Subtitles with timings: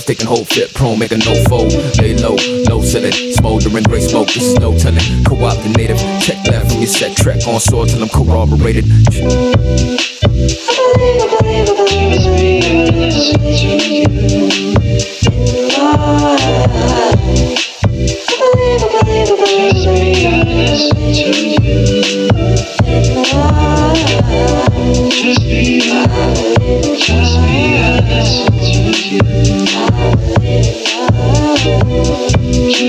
[0.00, 1.72] Missteps, taking whole fit, prone, make a no fold.
[1.98, 2.36] Lay low,
[2.68, 5.02] low ceiling, smoldering gray smoke, this is no telling.
[5.24, 8.84] Co op the native, check that from your set track on sword till I'm corroborated.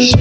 [0.01, 0.17] You're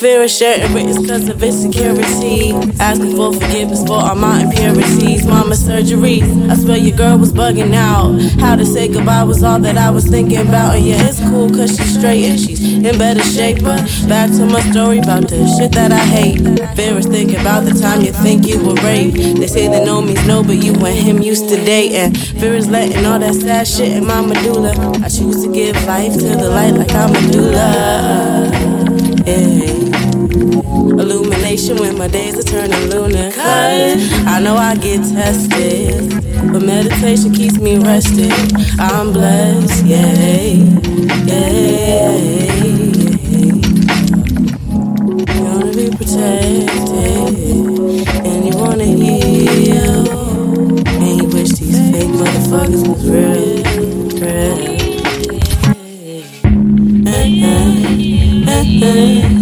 [0.00, 2.52] fear of sharing written cause of insecurity.
[2.80, 5.26] Asking for forgiveness for all my impurities.
[5.26, 6.22] Mama surgery.
[6.48, 8.18] I swear your girl was bugging out.
[8.40, 10.76] How to say goodbye was all that I was thinking about.
[10.76, 13.62] And yeah, it's cool cause she's straight and she's in better shape.
[13.62, 16.40] But back to my story about the shit that I hate.
[16.76, 19.16] Fear is thinking about the time you think you were raped.
[19.16, 21.92] They say that no means no, but you and him used to date.
[21.92, 24.72] And fear is letting all that sad shit in my medulla.
[25.04, 28.80] I choose to give life to the light like I'm a doula.
[29.26, 29.79] Yeah.
[31.00, 33.30] Illumination when my days are turning lunar.
[33.32, 36.10] Cause I know I get tested,
[36.52, 38.30] but meditation keeps me rested.
[38.78, 40.52] I'm blessed, yeah,
[41.24, 42.16] yeah.
[45.16, 46.68] You wanna be protected,
[48.26, 50.06] and you wanna heal,
[50.86, 53.62] and you wish these fake motherfuckers was real,
[54.20, 54.56] real.
[57.06, 57.24] Yeah,
[58.66, 59.39] yeah,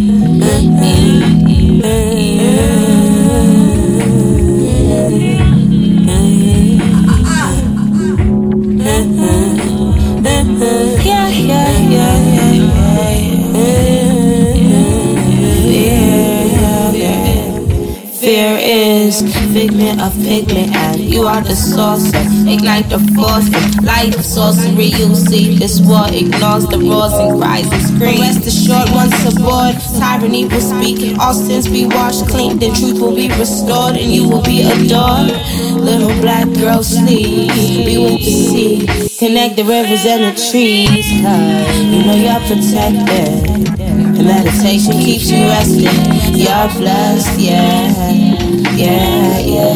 [20.01, 22.13] of pigment, and you are the source.
[22.47, 23.49] Ignite the force,
[23.83, 24.87] light the sorcery.
[24.87, 28.21] You see this war ignores the roars and cries and screams.
[28.21, 31.19] Rest assured, once aboard, tyranny will speak.
[31.19, 35.33] All sins be washed clean, then truth will be restored, and you will be adored.
[35.79, 37.53] Little black girl, sleep,
[37.87, 39.09] be with the sea.
[39.19, 43.81] Connect the rivers and the trees, cause you know you're protected.
[43.81, 45.91] And meditation keeps you rested.
[46.37, 48.38] You're blessed, yeah,
[48.79, 49.75] yeah, yeah.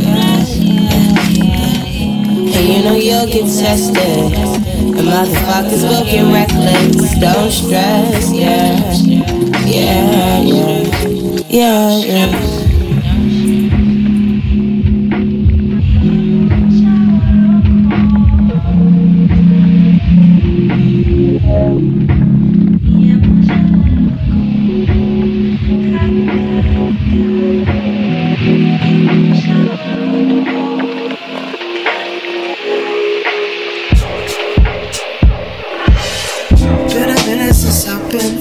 [0.00, 0.44] Yeah,
[1.30, 1.60] yeah.
[2.56, 3.96] And you know you'll get tested.
[3.96, 7.18] And motherfuckers will get reckless.
[7.20, 8.92] Don't stress, yeah.
[9.66, 11.44] Yeah, yeah.
[11.48, 12.49] Yeah, yeah.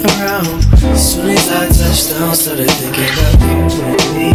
[0.06, 0.66] around.
[0.94, 3.58] As soon as I touched down, started thinking about you
[3.90, 4.32] and me.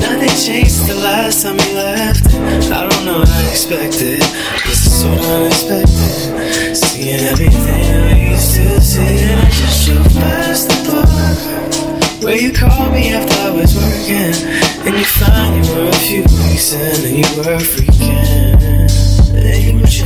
[0.00, 2.26] Nothing changed the last time we left.
[2.70, 4.20] I don't know what I expected.
[4.66, 6.76] This is so unexpected.
[6.76, 12.22] Seeing everything we used to see, and I just drove past the park.
[12.22, 14.34] Where you called me after I was working,
[14.86, 18.57] and you finally were a few weeks in, and you were freaking
[19.88, 20.04] you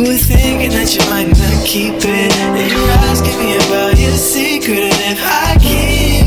[0.00, 2.06] were thinking that you might not keep it.
[2.08, 6.21] And you're asking me about your secret, and if I keep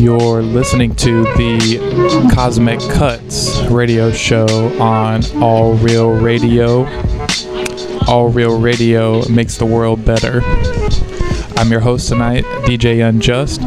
[0.00, 4.46] listening to the Cosmic Cuts radio show
[4.80, 6.86] on All Real Radio.
[8.08, 10.40] All Real Radio makes the world better.
[11.58, 13.60] I'm your host tonight, DJ Unjust.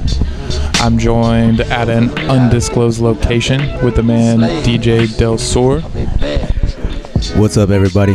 [0.81, 5.81] I'm joined at an undisclosed location with the man DJ Del Sur.
[7.39, 8.13] What's up, everybody?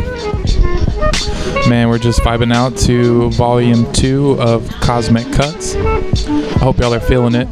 [1.69, 5.75] Man, we're just vibing out to volume two of Cosmic Cuts.
[5.75, 7.47] I hope y'all are feeling it.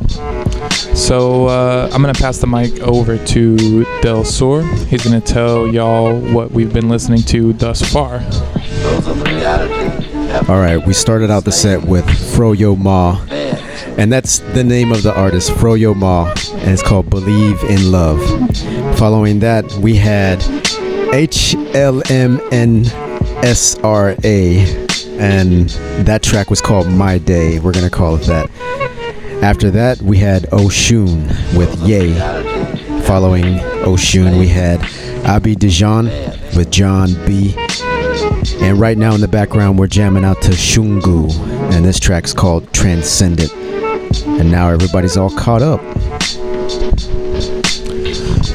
[0.97, 4.63] So uh, I'm gonna pass the mic over to Del Sur.
[4.87, 8.15] He's gonna tell y'all what we've been listening to thus far.
[10.49, 13.23] All right, we started out the set with Froyo Ma,
[13.97, 18.19] and that's the name of the artist, Froyo Ma, and it's called Believe in Love.
[18.97, 20.39] Following that, we had
[21.11, 21.67] HLMNSRA,
[25.19, 25.69] and
[26.05, 27.59] that track was called My Day.
[27.59, 28.49] We're gonna call it that.
[29.41, 32.13] After that, we had Oshun with Yay.
[33.03, 34.81] Following Oshun, we had
[35.25, 36.05] Abi Dijon
[36.55, 37.53] with John B.
[38.61, 41.31] And right now in the background, we're jamming out to Shungu,
[41.71, 43.53] and this track's called Transcendent.
[44.25, 45.79] And now everybody's all caught up.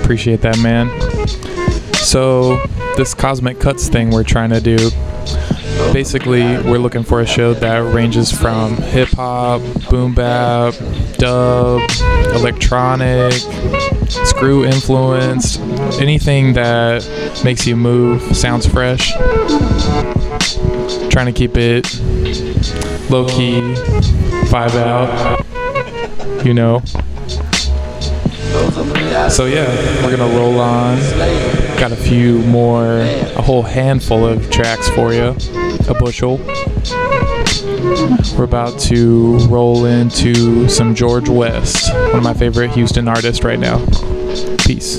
[0.02, 0.90] Appreciate that, man.
[1.94, 2.60] So,
[2.96, 4.90] this Cosmic Cuts thing we're trying to do
[5.92, 10.74] basically, we're looking for a show that ranges from hip hop, boom bap,
[11.14, 11.80] dub,
[12.34, 13.32] electronic,
[14.26, 15.60] screw influenced,
[16.00, 17.04] anything that
[17.44, 19.12] makes you move, sounds fresh.
[21.10, 21.86] Trying to keep it
[23.10, 23.60] low key,
[24.48, 25.44] vibe out,
[26.44, 26.82] you know.
[29.28, 29.66] So yeah,
[30.04, 30.98] we're gonna roll on.
[31.78, 35.34] Got a few more, a whole handful of tracks for you,
[35.88, 36.38] a bushel.
[38.36, 43.58] We're about to roll into some George West, one of my favorite Houston artists right
[43.58, 43.78] now.
[44.58, 44.98] Peace.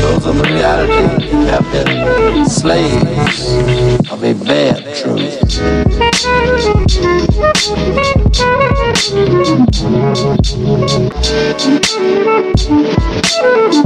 [0.00, 3.52] Those of reality have been slaves
[4.10, 5.42] of a bad truth.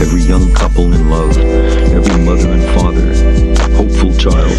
[0.00, 3.12] every young couple in love, every mother and father,
[3.74, 4.52] hopeful child,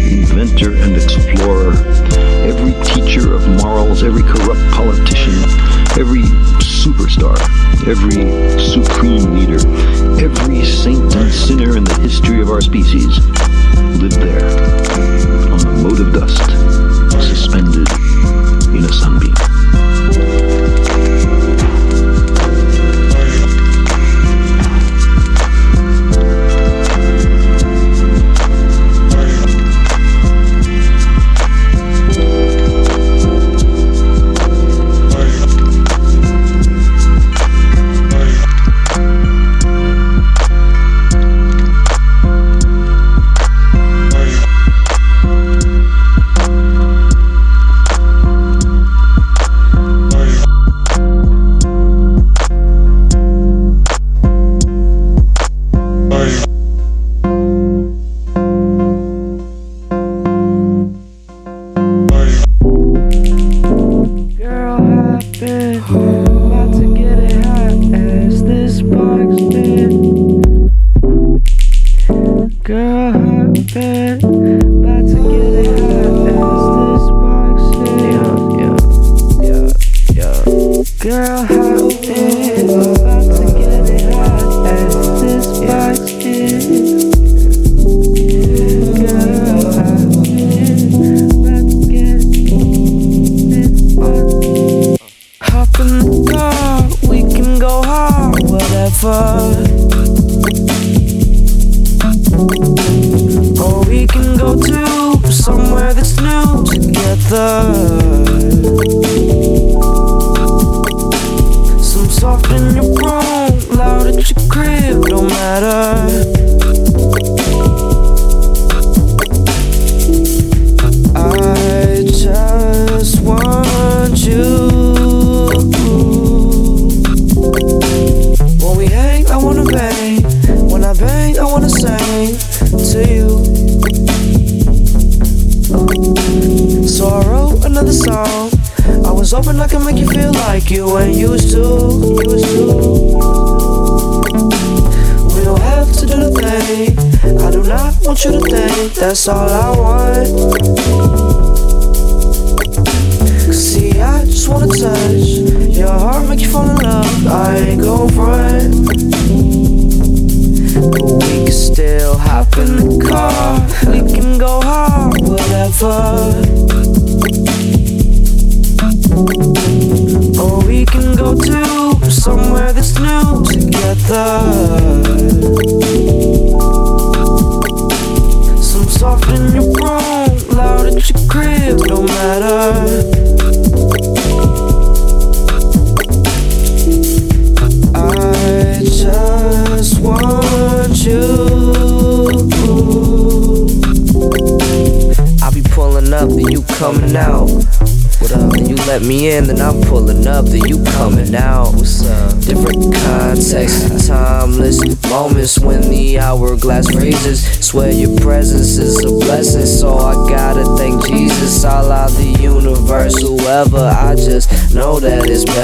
[0.00, 1.74] inventor and explorer,
[2.46, 5.34] every teacher of morals, every corrupt politician,
[5.98, 6.22] every
[6.62, 7.38] superstar,
[7.88, 8.57] every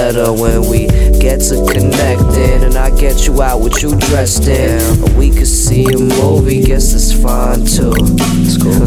[0.05, 0.85] better when we
[1.17, 2.63] get to connecting.
[2.63, 4.79] And I get you out what you dressed in.
[5.03, 7.93] Or we could see a movie, guess it's fine too.
[8.45, 8.85] It's cool.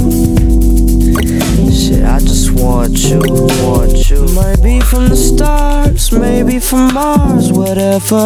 [1.78, 3.20] Shit, I just want you,
[3.64, 4.28] want you.
[4.32, 8.22] Might be from the stars, maybe from Mars, whatever.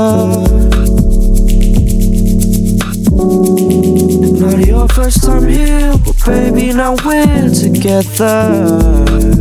[4.43, 9.32] Not your first time here, but baby, now we're together.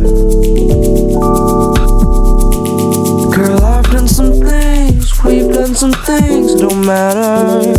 [5.72, 7.72] and some things don't matter.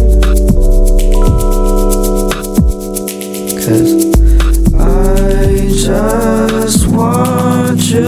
[3.62, 3.94] Cause
[4.74, 8.04] I just want you.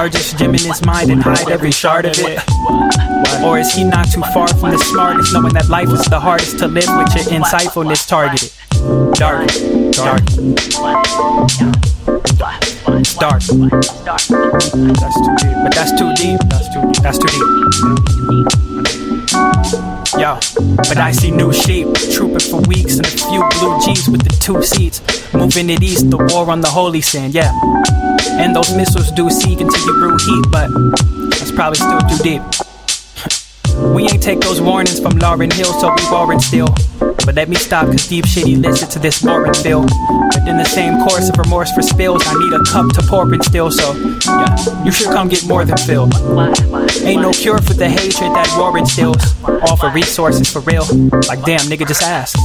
[0.00, 2.40] Largest gem in his mind and hide every shard of it?
[3.44, 6.58] Or is he not too far from the smartest, knowing that life is the hardest
[6.60, 8.50] to live with your insightfulness targeted?
[9.20, 9.46] Dark,
[9.92, 10.22] dark.
[12.98, 13.42] It's dark.
[14.00, 15.56] That's too deep.
[15.64, 16.40] But that's too deep.
[16.48, 17.02] That's too deep.
[17.04, 17.44] That's too deep.
[20.18, 20.40] Yo,
[20.88, 24.34] but I see new sheep trooping for weeks and a few blue G's with the
[24.40, 25.02] two seats.
[25.32, 27.52] Moving it east, the war on the holy sand, yeah.
[28.40, 30.68] And those missiles do seek until you brew heat, but
[31.30, 32.42] that's probably still too deep.
[33.94, 36.68] We ain't take those warnings from Lauryn Hill, so we warrant still.
[36.98, 39.82] But let me stop, cause deep shit elicits to this boring feel.
[39.82, 43.32] But in the same course of remorse for spills, I need a cup to pour
[43.32, 43.94] in still, so
[44.26, 46.14] yeah, you should come get more than filled.
[47.02, 49.32] Ain't no cure for the hatred that war instills.
[49.80, 50.84] For resources for real.
[51.28, 52.36] Like damn, nigga, just ask.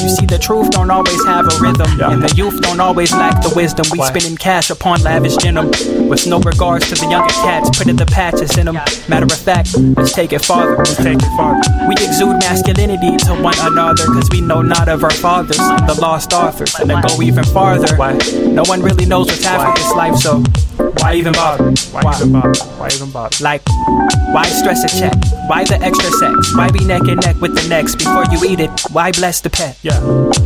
[0.00, 3.42] You see, the truth don't always have a rhythm, and the youth don't always lack
[3.42, 3.84] the wisdom.
[3.90, 5.70] We spending cash upon lavish denim,
[6.08, 7.76] with no regards to the younger cats.
[7.76, 8.76] Putting the patches in them.
[9.08, 10.76] Matter of fact, let's take it farther.
[10.76, 11.60] Let's take it farther.
[11.88, 16.32] We exude masculinity to one another, cause we know not of our fathers, the lost
[16.32, 17.96] authors, and to go even farther.
[18.46, 20.42] No one really knows what's after this life, so
[21.02, 21.72] why even bother?
[21.90, 22.64] Why even bother?
[22.78, 23.36] Why even bother?
[23.42, 23.62] Like,
[24.32, 25.14] why stress a check?
[25.48, 26.54] Why the extra sex?
[26.54, 28.70] Why be neck and neck with the next before you eat it?
[28.92, 29.78] Why bless the pet?
[29.82, 29.98] Yeah.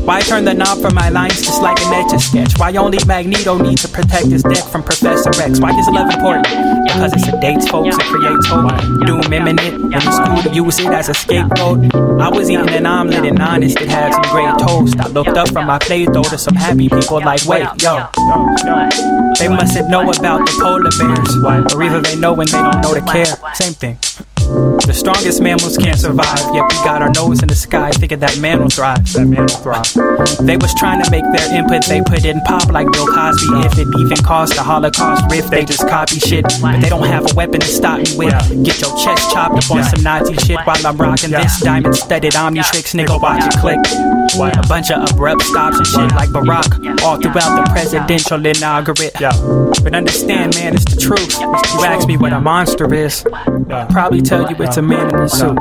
[0.06, 2.58] Why turn the knob for my lines just like an etch a sketch?
[2.58, 5.60] Why only Magneto need to protect his deck from Professor X?
[5.60, 6.46] Why is love important?
[6.92, 9.06] because it sedates folks and creates hope.
[9.06, 11.94] Doom imminent, and it's cool to use it as a scapegoat.
[12.20, 14.98] I was eating an omelet and honest, it had some great toast.
[15.00, 18.08] I looked up from my plate though to some happy people like, wait, yo.
[19.38, 22.94] They mustn't know about the polar bears, or either they know when they don't know
[22.94, 23.54] to care.
[23.54, 23.98] Same thing.
[24.52, 28.38] The strongest mammals can't survive, yet we got our nose in the sky thinking that
[28.38, 29.00] man will thrive.
[29.12, 29.88] That man will thrive.
[30.44, 33.64] They was trying to make their input they put it in pop like Bill Cosby.
[33.64, 36.44] If it even caused a Holocaust riff, they just copy shit.
[36.60, 38.32] But they don't have a weapon to stop me with.
[38.64, 42.34] Get your chest chopped up on some Nazi shit while I'm rocking this diamond studded
[42.34, 43.80] Omnitrix, nigga, watch it click.
[44.34, 49.12] A bunch of abrupt stops and shit like Barack, all throughout the presidential inauguration.
[49.82, 51.38] But understand, man, it's the truth.
[51.40, 53.24] You ask me what a monster is,
[53.70, 55.56] I'll probably tell you it's a man in a suit.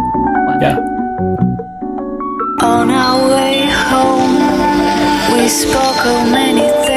[0.61, 0.77] Yeah.
[2.61, 6.90] On our way home, we spoke of many things.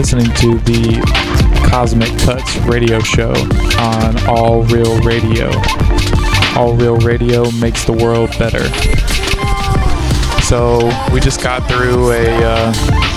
[0.00, 3.32] Listening to the Cosmic Cuts radio show
[3.78, 5.50] on All Real Radio.
[6.56, 8.64] All Real Radio makes the world better.
[10.42, 12.72] So, we just got through a uh,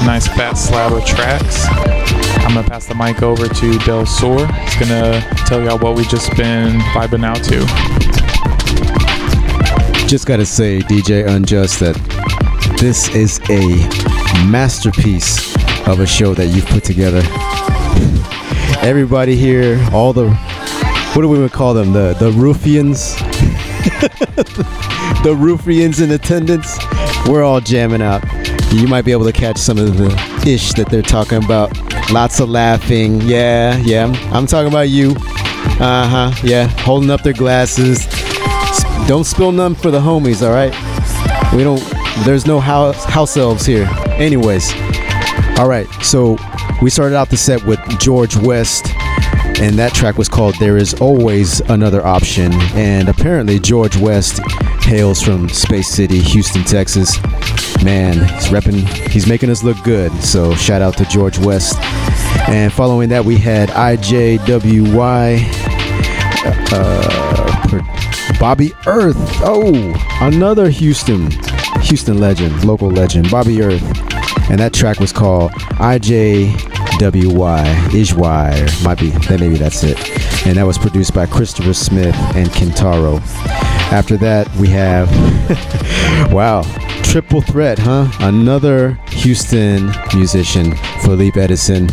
[0.05, 1.65] nice fat slab of tracks.
[2.43, 4.45] I'm gonna pass the mic over to Del Sor.
[4.45, 7.59] He's gonna tell y'all what we just been vibing out to.
[10.05, 11.95] Just gotta say, DJ Unjust, that
[12.77, 13.67] this is a
[14.49, 15.42] masterpiece
[15.87, 17.21] of a show that you've put together.
[18.85, 20.29] Everybody here, all the
[21.13, 21.93] what do we would call them?
[21.93, 23.15] The the ruffians,
[25.23, 26.77] the ruffians in attendance.
[27.27, 28.23] We're all jamming out.
[28.73, 30.07] You might be able to catch some of the
[30.47, 31.71] ish that they're talking about.
[32.11, 33.21] Lots of laughing.
[33.21, 34.07] Yeah, yeah.
[34.33, 35.11] I'm talking about you.
[35.79, 36.31] Uh huh.
[36.43, 36.67] Yeah.
[36.81, 38.05] Holding up their glasses.
[39.07, 40.45] Don't spill none for the homies.
[40.45, 40.73] All right.
[41.53, 41.81] We don't.
[42.25, 43.87] There's no house house elves here.
[44.17, 44.73] Anyways.
[45.59, 46.35] All right, so
[46.81, 48.87] we started out the set with George West,
[49.61, 52.51] and that track was called There Is Always Another Option.
[52.73, 54.41] And apparently, George West
[54.81, 57.21] hails from Space City, Houston, Texas.
[57.83, 60.11] Man, he's repping, he's making us look good.
[60.23, 61.77] So, shout out to George West.
[62.49, 65.39] And following that, we had IJWY,
[66.73, 69.15] uh, Bobby Earth.
[69.43, 71.29] Oh, another Houston,
[71.83, 74.12] Houston legend, local legend, Bobby Earth
[74.53, 75.51] and that track was called
[75.81, 76.55] IJWY
[77.89, 78.83] Ijwire.
[78.85, 79.97] Might be that maybe that's it.
[80.45, 83.19] And that was produced by Christopher Smith and Kintaro.
[83.91, 85.09] After that, we have
[86.31, 86.61] wow,
[87.01, 88.11] triple threat, huh?
[88.19, 91.87] Another Houston musician, Philippe Edison.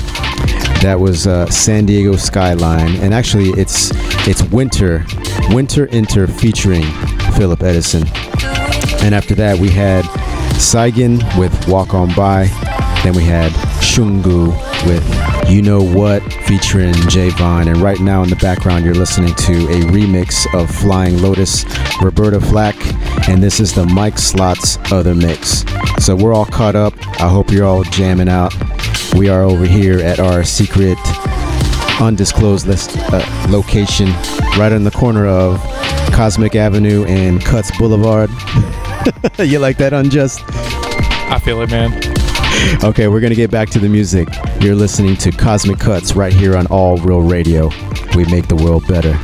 [0.82, 3.90] That was uh, San Diego Skyline, and actually, it's
[4.28, 5.06] it's Winter,
[5.48, 6.84] Winter Inter featuring
[7.38, 8.06] Philip Edison.
[9.02, 10.04] And after that, we had
[10.61, 12.44] Saigon with Walk On By.
[13.02, 13.50] Then we had
[13.80, 14.48] Shungu
[14.86, 17.66] with You Know What featuring Javon.
[17.66, 21.64] And right now in the background, you're listening to a remix of Flying Lotus,
[22.02, 22.76] Roberta Flack.
[23.28, 25.64] And this is the Mike Slott's other mix.
[25.98, 26.92] So we're all caught up.
[27.20, 28.54] I hope you're all jamming out.
[29.14, 30.98] We are over here at our secret
[32.00, 34.08] undisclosed list, uh, location
[34.58, 35.58] right in the corner of
[36.12, 38.30] Cosmic Avenue and Cuts Boulevard.
[39.38, 40.42] you like that unjust?
[41.30, 41.92] I feel it, man.
[42.84, 44.28] Okay, we're gonna get back to the music.
[44.61, 47.70] You're listening to Cosmic Cuts right here on All Real Radio.
[48.16, 49.18] We make the world better.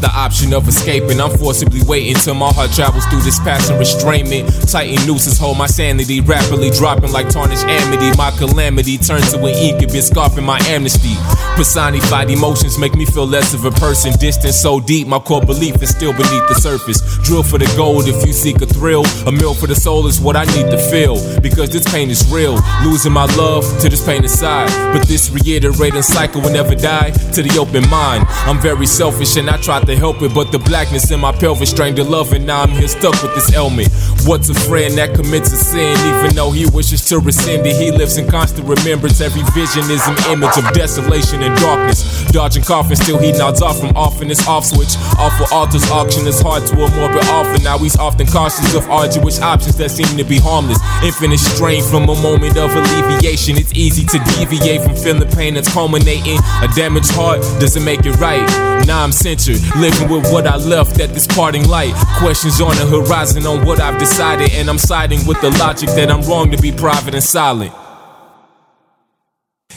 [0.00, 1.20] The option of escaping.
[1.20, 4.48] I'm forcibly waiting till my heart travels through this passing restrainment.
[4.70, 8.16] Tighten nooses hold my sanity, rapidly dropping like tarnished amity.
[8.16, 11.14] My calamity turns to an incubus, scarfing my amnesty.
[11.56, 14.12] Personified emotions make me feel less of a person.
[14.18, 17.00] Distance so deep, my core belief is still beneath the surface.
[17.24, 19.04] Drill for the gold if you seek a thrill.
[19.26, 21.16] A meal for the soul is what I need to feel.
[21.40, 22.58] Because this pain is real.
[22.82, 24.70] Losing my love to this pain inside.
[24.92, 28.24] But this reiterating cycle will never die to the open mind.
[28.46, 31.70] I'm very selfish and I try to help it, but the blackness in my pelvis
[31.70, 33.88] strained to love, and now I'm here stuck with this ailment.
[34.26, 37.76] What's a friend that commits a sin, even though he wishes to rescind it?
[37.76, 39.20] He lives in constant remembrance.
[39.20, 42.24] Every vision is an image of desolation and darkness.
[42.30, 44.96] Dodging coffins, still he nods off from off in his off switch.
[45.18, 47.62] Awful altars auction his heart to a morbid offer.
[47.62, 50.78] Now he's often cautious of arduous options that seem to be harmless.
[51.02, 53.56] Infinite strain from a moment of alleviation.
[53.56, 56.38] It's easy to deviate from feeling pain that's culminating.
[56.62, 58.46] A damaged heart doesn't make it right.
[58.86, 61.94] Now I'm centered, living with what I left at this parting light.
[62.18, 66.10] Questions on the horizon on what I've decided, and I'm siding with the logic that
[66.10, 67.72] I'm wrong to be private and silent.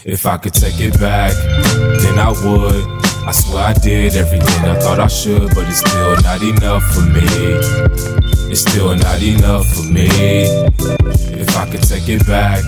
[0.05, 1.31] If I could take it back,
[2.01, 3.03] then I would.
[3.25, 7.01] I swear I did everything I thought I should, but it's still not enough for
[7.01, 7.23] me.
[8.51, 10.09] It's still not enough for me.
[11.39, 12.61] If I could take it back,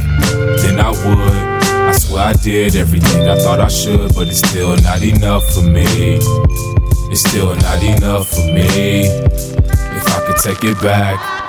[0.62, 1.56] then I would.
[1.90, 5.64] I swear I did everything I thought I should, but it's still not enough for
[5.64, 6.20] me.
[7.12, 9.06] It's still not enough for me.
[9.06, 11.45] If I could take it back.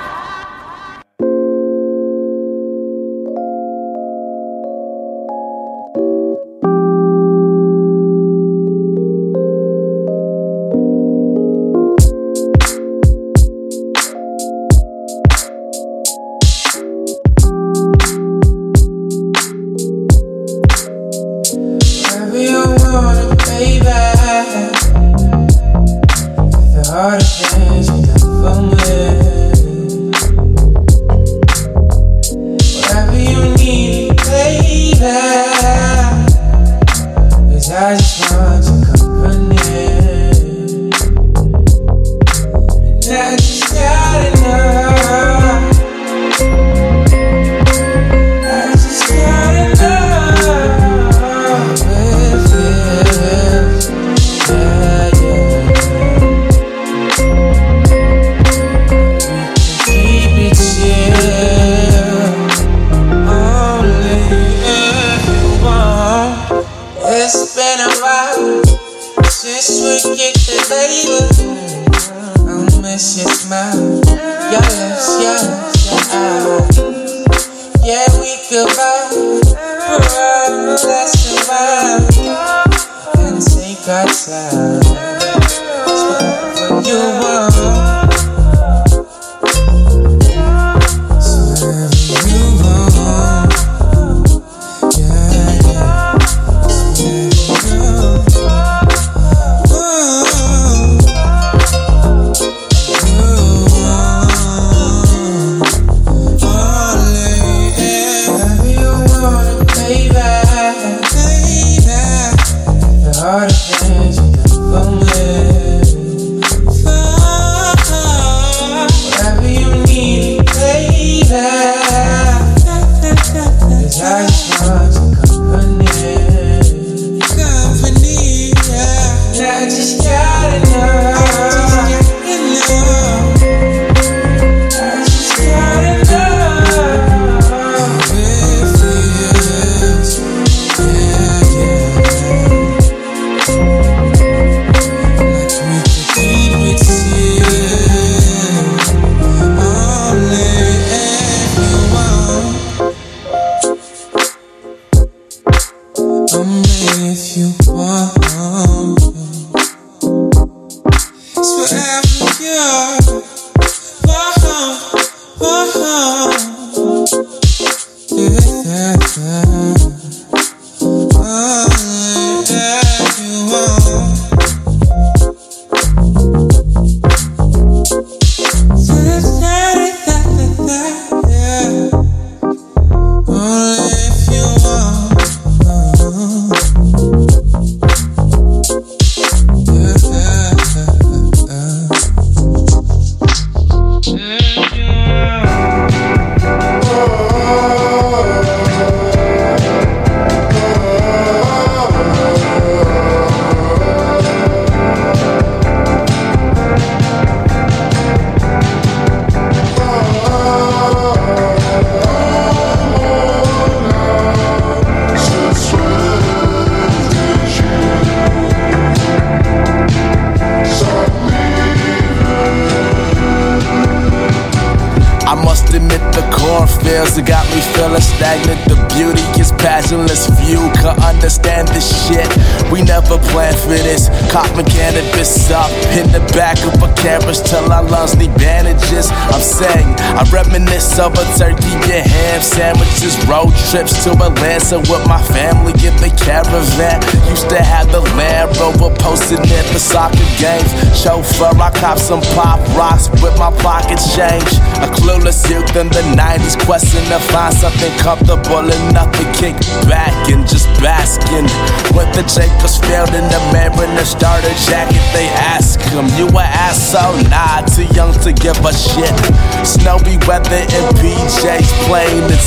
[244.07, 247.03] To Atlanta with my family in the caravan.
[247.27, 250.71] Used to have the Land Rover posted in the soccer games.
[250.95, 254.47] Chauffeur, I cop some pop rocks with my pocket change.
[254.79, 259.59] A clueless youth in the 90s, questing to find something comfortable enough to kick
[259.91, 261.51] back and just basking.
[261.91, 263.41] With the Jacobs field in the
[263.87, 267.19] in the starter jacket, they ask him, You a asshole?
[267.29, 268.73] Nah, too young to give a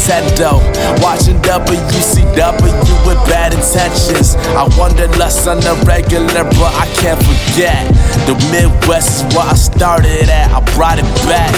[0.10, 0.58] Nintendo.
[1.02, 4.36] Watching WCW with bad intentions.
[4.58, 7.88] I wonder less on the regular, but I can't forget.
[8.26, 10.52] The Midwest is where I started at.
[10.52, 11.54] I brought it back.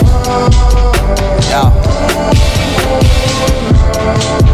[4.21, 4.50] Start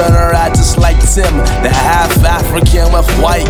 [0.00, 1.36] turn just like Tim.
[1.62, 3.48] The half African with white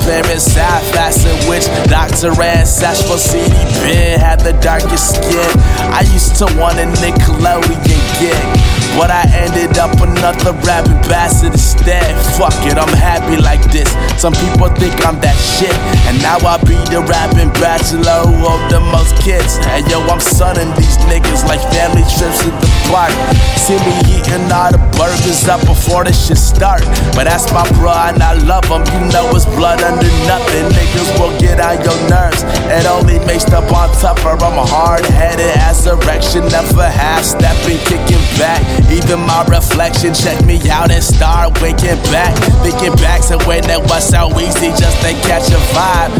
[0.00, 1.66] godparents, half acid witch.
[1.88, 2.32] Dr.
[2.40, 5.50] Ancestral CD Ben had the darkest skin.
[5.92, 8.80] I used to want a Nickelodeon gig.
[8.98, 12.10] But I ended up another rap ambassador instead.
[12.34, 13.88] Fuck it, I'm happy like this.
[14.20, 15.74] Some people think I'm that shit.
[16.10, 19.62] And now I be the rapping bachelor of the most kids.
[19.70, 23.14] And yo, I'm sunning these niggas like family trips to the park.
[23.54, 26.82] See me eating all the burgers up before this shit start.
[27.14, 28.82] But that's my bro and I love him.
[28.90, 30.64] You know it's blood under nothing.
[30.72, 32.42] Niggas will get on your nerves.
[32.72, 34.36] It only makes the bond tougher.
[34.40, 36.48] I'm a hard headed as erection.
[36.48, 38.62] Never half stepping, kicking back.
[38.90, 42.34] Even my reflection, check me out and start waking back.
[42.64, 46.12] Thinking back to when it was so easy just to catch a vibe.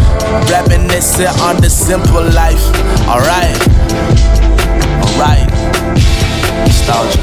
[0.51, 2.62] Reminiscing on the simple life.
[3.09, 3.57] Alright,
[5.09, 5.49] alright.
[6.66, 7.20] Nostalgia.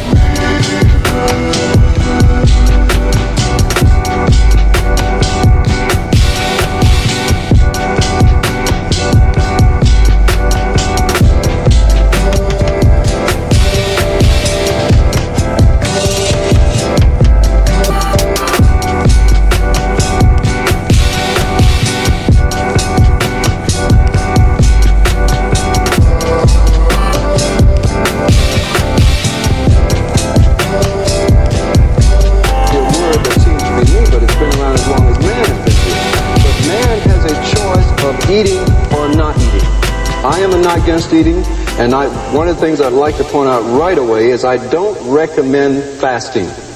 [40.78, 41.43] Not against eating,
[41.80, 44.57] and I, one of the things I'd like to point out right away is I
[44.69, 46.66] don't recommend fasting.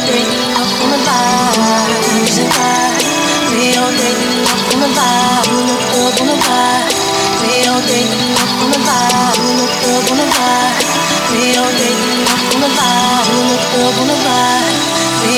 [0.00, 0.24] Play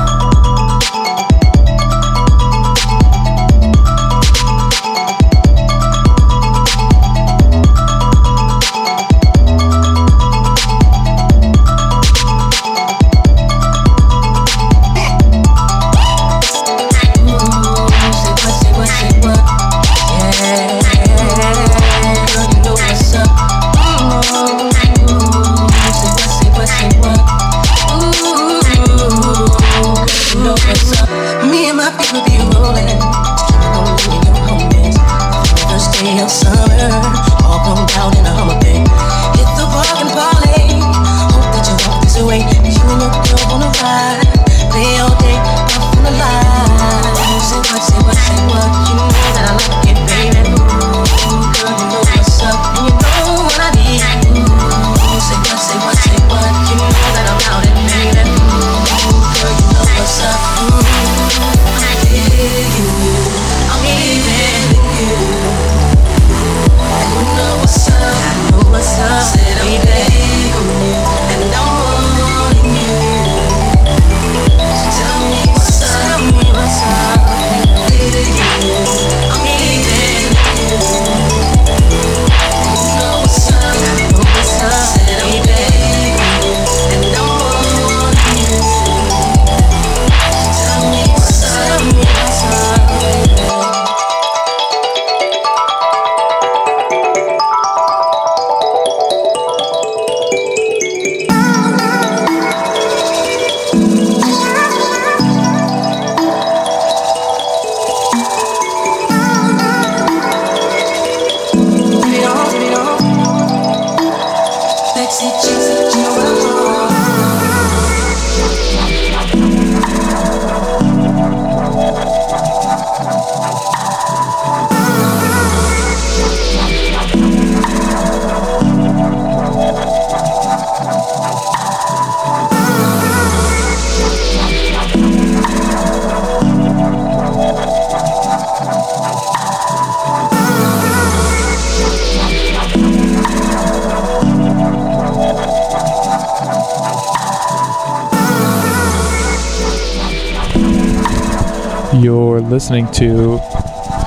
[152.59, 153.39] listening to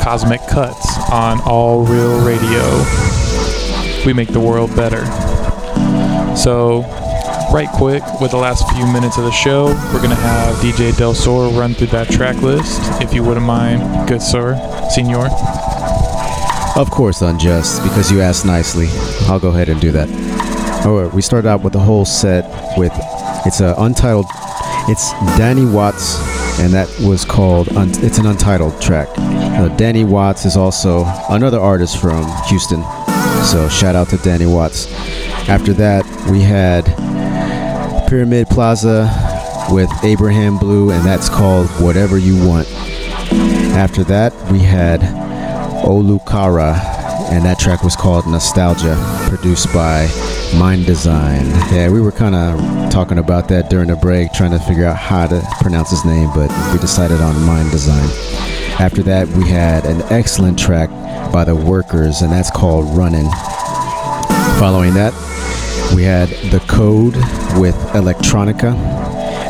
[0.02, 2.60] Cosmic Cuts on All Real Radio.
[4.04, 5.06] We make the world better.
[6.36, 6.82] So,
[7.50, 10.94] right quick, with the last few minutes of the show, we're going to have DJ
[10.98, 14.54] Del Sor run through that track list, if you wouldn't mind, good sir,
[14.94, 15.30] senor.
[16.76, 18.88] Of course, unjust, because you asked nicely.
[19.30, 20.10] I'll go ahead and do that.
[20.84, 22.44] Oh, we started out with the whole set
[22.76, 22.92] with
[23.46, 24.26] it's an untitled.
[24.88, 26.18] It's Danny Watts,
[26.60, 27.68] and that was called.
[27.70, 29.08] It's an untitled track.
[29.16, 32.82] Uh, Danny Watts is also another artist from Houston,
[33.44, 34.86] so shout out to Danny Watts.
[35.48, 36.84] After that, we had
[38.08, 39.08] Pyramid Plaza
[39.70, 42.68] with Abraham Blue, and that's called Whatever You Want.
[43.74, 45.00] After that, we had
[45.82, 46.74] Olukara,
[47.30, 48.96] and that track was called Nostalgia,
[49.28, 50.06] produced by
[50.58, 51.46] Mind Design.
[51.72, 54.96] Yeah, we were kind of talking about that during the break, trying to figure out
[54.96, 58.08] how to pronounce his name, but we decided on Mind Design.
[58.80, 60.90] After that, we had an excellent track
[61.32, 63.28] by The Workers, and that's called Running.
[64.58, 65.12] Following that,
[65.94, 67.16] we had The Code
[67.58, 68.74] with Electronica.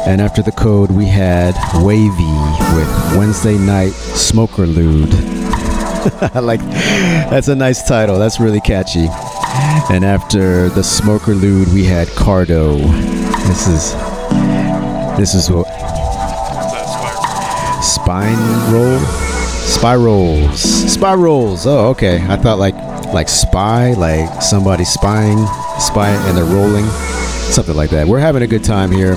[0.07, 2.09] And after The Code, we had Wavy
[2.77, 5.11] with Wednesday Night Smoker Lewd.
[6.35, 8.19] I like that's a nice title.
[8.19, 9.07] That's really catchy.
[9.91, 12.79] And after the Smoker Lewd, we had Cardo.
[13.47, 13.93] This is
[15.19, 15.67] this is what
[17.83, 18.39] spine
[18.73, 21.67] roll, spirals, spirals.
[21.67, 22.25] Oh, okay.
[22.29, 22.75] I thought like
[23.13, 25.39] like spy, like somebody spying,
[25.79, 26.87] spy, and they're rolling,
[27.51, 28.07] something like that.
[28.07, 29.17] We're having a good time here.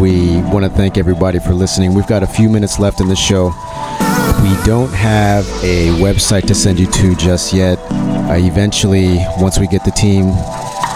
[0.00, 1.94] We want to thank everybody for listening.
[1.94, 3.48] We've got a few minutes left in the show.
[4.42, 7.78] We don't have a website to send you to just yet.
[8.30, 10.32] Uh, eventually, once we get the team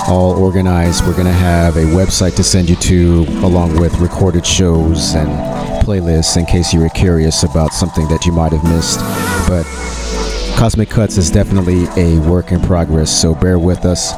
[0.09, 1.07] all organized.
[1.07, 5.29] We're going to have a website to send you to, along with recorded shows and
[5.85, 9.01] playlists in case you were curious about something that you might have missed.
[9.49, 9.65] But
[10.59, 14.13] Cosmic Cuts is definitely a work in progress, so bear with us.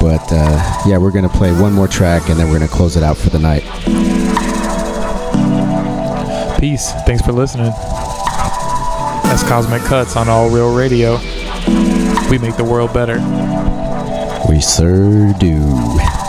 [0.00, 2.74] But uh, yeah, we're going to play one more track and then we're going to
[2.74, 3.62] close it out for the night.
[6.58, 6.92] Peace.
[7.06, 7.72] Thanks for listening.
[9.24, 11.18] That's Cosmic Cuts on All Real Radio.
[12.32, 13.18] We make the world better.
[14.48, 16.21] We sure do.